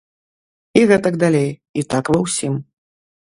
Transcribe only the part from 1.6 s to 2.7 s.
і так ва ўсім.